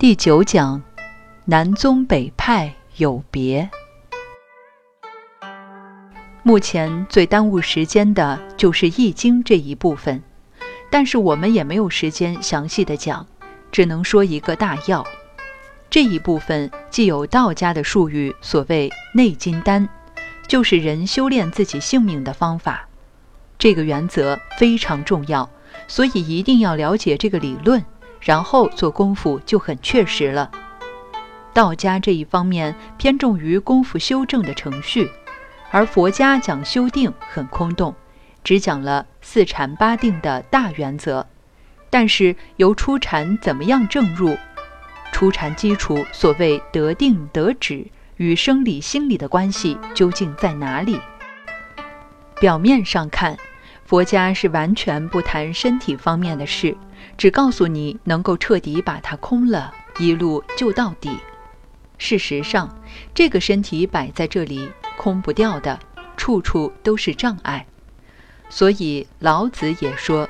[0.00, 0.82] 第九讲，
[1.44, 3.68] 南宗北派有别。
[6.42, 10.22] 目前最耽误时间的就是《易经》这一部分，
[10.88, 13.26] 但是我们也没有时间详细的讲，
[13.70, 15.06] 只能说一个大要。
[15.90, 19.86] 这一部分既有道家的术语，所谓内金丹，
[20.48, 22.88] 就是人修炼自己性命的方法。
[23.58, 25.50] 这个原则非常重要，
[25.86, 27.84] 所以一定要了解这个理论。
[28.20, 30.50] 然后做功夫就很确实了。
[31.52, 35.10] 道家这一方面偏重于功夫修正的程序，
[35.70, 37.94] 而佛家讲修定很空洞，
[38.44, 41.26] 只讲了四禅八定的大原则。
[41.88, 44.36] 但是由初禅怎么样正入，
[45.10, 47.84] 初禅基础所谓得定得止
[48.16, 51.00] 与生理心理的关系究竟在哪里？
[52.38, 53.36] 表面上看，
[53.90, 56.76] 佛家是完全不谈身体方面的事。
[57.18, 61.10] 只告诉你能够彻底把它空了，一路就到底。
[61.98, 62.72] 事实上，
[63.12, 65.76] 这个身体摆在这里，空不掉的，
[66.16, 67.66] 处处都是障碍。
[68.48, 70.28] 所以老子也说：“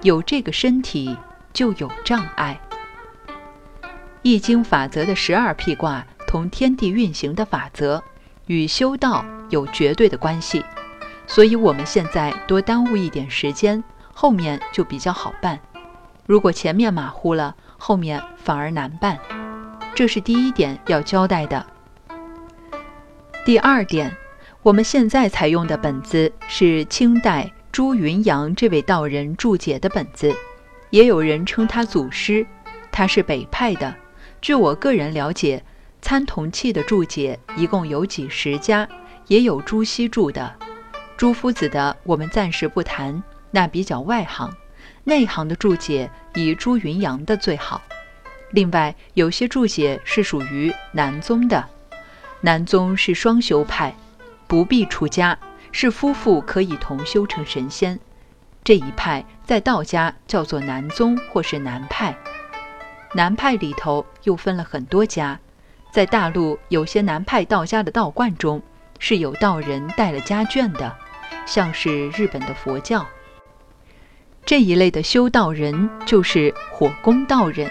[0.00, 1.14] 有这个身体，
[1.52, 2.58] 就有障碍。”
[4.22, 8.02] 易经法则的十二辟卦同天地运行的法则
[8.46, 10.64] 与修道有绝对的关系，
[11.26, 15.58] 所以我们现在多耽误一点时间，后面就比较好办。
[16.26, 19.18] 如果前面马虎了，后面反而难办，
[19.94, 21.66] 这是第一点要交代的。
[23.44, 24.14] 第二点，
[24.62, 30.32] 我们现在采用的本子是清代朱云阳这位道人注解的本子，
[30.90, 32.46] 也有人称他祖师，
[32.92, 33.94] 他是北派的。
[34.40, 35.64] 据我个人了解，
[36.00, 38.88] 参同契的注解一共有几十家，
[39.26, 40.54] 也有朱熹注的。
[41.22, 44.52] 朱夫子的我们暂时不谈，那比较外行。
[45.04, 47.80] 内行的注解以朱云阳的最好。
[48.50, 51.64] 另外，有些注解是属于南宗的。
[52.40, 53.94] 南宗是双修派，
[54.48, 55.38] 不必出家，
[55.70, 57.96] 是夫妇可以同修成神仙。
[58.64, 62.12] 这一派在道家叫做南宗或是南派。
[63.14, 65.38] 南派里头又分了很多家，
[65.92, 68.60] 在大陆有些南派道家的道观中
[68.98, 70.92] 是有道人带了家眷的，
[71.46, 73.06] 像是日本的佛教。
[74.44, 77.70] 这一类的修道人就是火攻道人，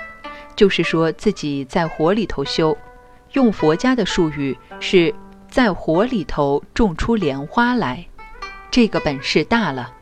[0.56, 2.78] 就是说自己在火里头修，
[3.34, 5.14] 用佛家的术语是
[5.50, 8.08] 在火里头种出莲花来，
[8.70, 9.94] 这个本事大了。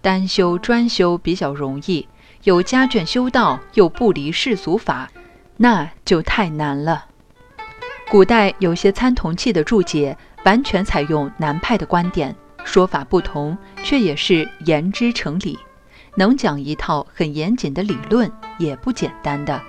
[0.00, 2.08] 单修专修比较容易，
[2.44, 5.10] 有家眷修道又不离世俗法，
[5.56, 7.06] 那就太难了。
[8.08, 12.34] 古代有些参同契的注解，完全采用南派的观点，
[12.64, 15.58] 说法不同，却也是言之成理。
[16.14, 19.60] 能讲一套很严谨的理论也不简单的。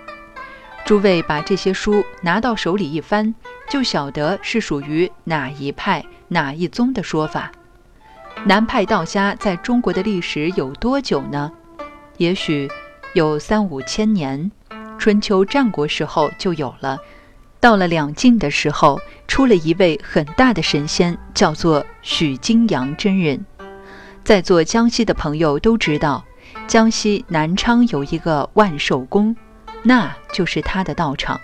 [0.86, 3.34] 诸位把这些书拿到手里一翻，
[3.70, 7.52] 就晓得是属于哪一派、哪一宗的说法。
[8.46, 11.50] 南派道家在中国的历史有多久呢？
[12.18, 12.70] 也许
[13.14, 14.52] 有三五千年，
[15.00, 16.98] 春秋战国时候就有了。
[17.63, 23.46] 到了两晋的时候，出了一位很大的神仙，叫做许金阳真人。
[24.22, 26.25] 在座江西的朋友都知道。
[26.68, 29.34] 江西南昌有一个万寿宫，
[29.81, 31.40] 那就是他的道场。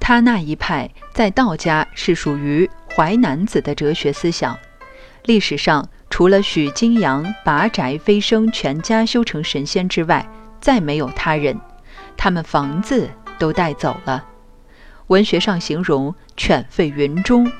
[0.00, 4.58] 他那一派在道家是属于淮南子的哲学思想。
[5.24, 10.26] 历史上除了许金阳拔宅飞升，全家修成神仙之外，
[10.58, 11.60] 再没有他人。
[12.16, 14.24] 他们房子都带走了。
[15.08, 17.50] 文学上形容犬吠云中，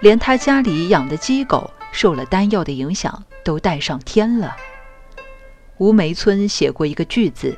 [0.00, 4.56] 连他家里养的鸡狗受了丹药的影响，都带上天了。
[5.76, 7.56] 吴梅村写过一个句子：“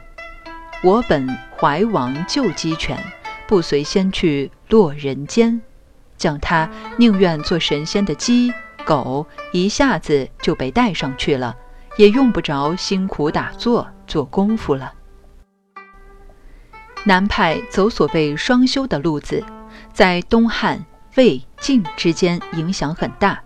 [0.85, 1.27] 我本
[1.59, 2.99] 怀王救鸡犬，
[3.47, 5.61] 不随仙去落人间。”
[6.19, 6.69] 讲他
[6.99, 8.53] 宁愿做神仙的鸡
[8.85, 11.57] 狗，一下子就被带上去了，
[11.97, 14.93] 也用不着辛苦打坐做功夫了。
[17.05, 19.43] 南派走所谓双修的路子，
[19.93, 20.85] 在东汉、
[21.17, 23.41] 魏、晋之间影响很大，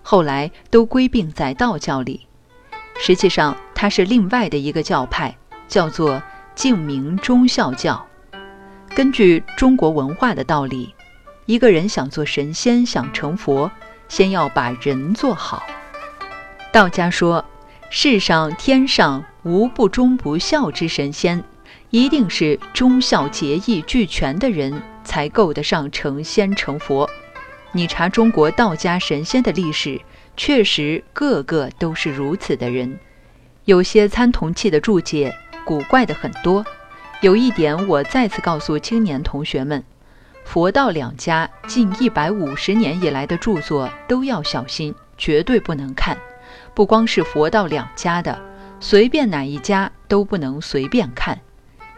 [0.00, 2.26] 后来都归并在道教里。
[3.00, 5.36] 实际上，它是另外的一个教派，
[5.66, 6.22] 叫做
[6.54, 8.06] 净明忠孝教。
[8.94, 10.94] 根据中国文化的道理，
[11.46, 13.68] 一个人想做神仙、想成佛，
[14.08, 15.64] 先要把人做好。
[16.70, 17.44] 道家说，
[17.90, 21.42] 世上天上无不忠不孝之神仙，
[21.90, 27.08] 一定是忠孝节义俱全的人才够得上成仙成佛。
[27.72, 30.00] 你查中国道家神仙的历史。
[30.36, 32.98] 确实，个个都是如此的人。
[33.66, 35.34] 有些参同契的注解
[35.66, 36.64] 古怪的很多，
[37.20, 39.84] 有一点，我再次告诉青年同学们：
[40.44, 46.16] 佛道两家近一百五十年以来的著作都要小心，绝对不能看。
[46.74, 48.40] 不光是佛道两家的，
[48.78, 51.38] 随便哪一家都不能随便看。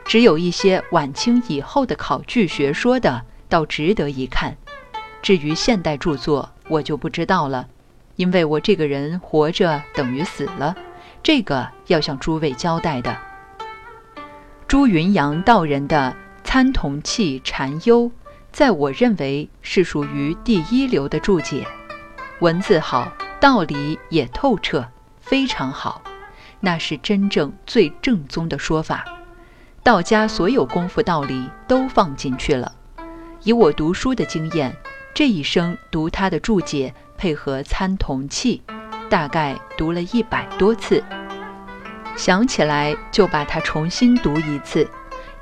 [0.04, 4.56] 只有一些晚清以后的考据学说的，倒值得一看。
[5.22, 7.68] 至于现代著作，我就不知道了，
[8.16, 10.74] 因为我这个人活着等于死了，
[11.22, 13.16] 这个要向诸位交代的。
[14.66, 16.16] 朱云阳道人的
[16.46, 18.00] 《参同契禅幽》，
[18.50, 21.66] 在我认为是属于第一流的注解，
[22.40, 24.84] 文字好，道理也透彻，
[25.20, 26.02] 非常好，
[26.60, 29.04] 那是真正最正宗的说法。
[29.84, 32.70] 道家所有功夫道理都放进去了。
[33.42, 34.76] 以我读书的经验，
[35.12, 38.62] 这一生读他的注解，配合参同契，
[39.10, 41.02] 大概读了一百多次。
[42.14, 44.88] 想起来就把它重新读一次，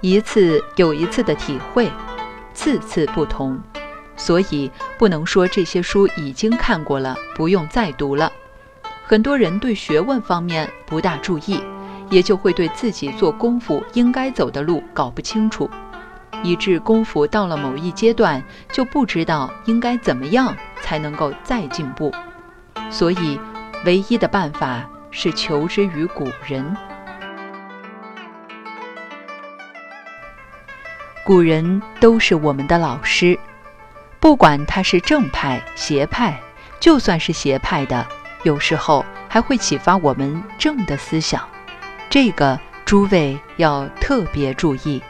[0.00, 1.92] 一次有一次的体会，
[2.54, 3.60] 次次不同。
[4.16, 8.32] 所以不能说这些书已经看过了，不用再读了。
[9.04, 11.60] 很多人对学问方面不大注意。
[12.10, 15.70] 也就会对自己做功夫应该走的路搞不清楚，
[16.42, 18.42] 以致功夫到了某一阶段
[18.72, 22.12] 就不知道应该怎么样才能够再进步。
[22.90, 23.38] 所以，
[23.84, 26.76] 唯一的办法是求之于古人。
[31.24, 33.38] 古人都是我们的老师，
[34.18, 36.40] 不管他是正派、邪派，
[36.80, 38.04] 就算是邪派的，
[38.42, 41.46] 有时候还会启发我们正的思想。
[42.10, 45.00] 这个诸位要特别注意。